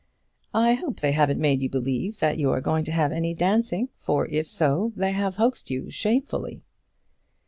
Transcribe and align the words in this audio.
"I 0.55 0.73
hope 0.73 0.99
they 0.99 1.11
haven't 1.11 1.39
made 1.39 1.61
you 1.61 1.69
believe 1.69 2.17
that 2.21 2.39
you 2.39 2.49
are 2.49 2.59
going 2.59 2.85
to 2.85 2.91
have 2.91 3.11
any 3.11 3.35
dancing, 3.35 3.89
for, 3.99 4.25
if 4.29 4.47
so, 4.47 4.91
they 4.95 5.11
have 5.11 5.35
hoaxed 5.35 5.69
you 5.69 5.91
shamefully." 5.91 6.63